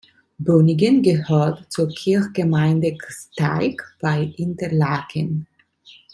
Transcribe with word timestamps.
Bönigen 0.39 1.03
gehört 1.03 1.71
zur 1.71 1.87
Kirchgemeinde 1.89 2.95
Gsteig 2.97 3.83
bei 3.99 4.33
Interlaken. 4.35 5.45